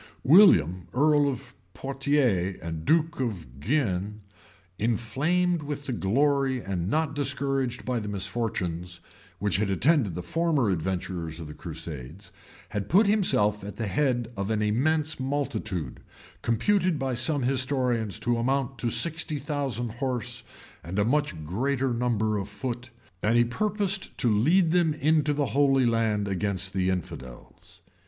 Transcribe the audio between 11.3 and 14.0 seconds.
in the crusades, had put himself at the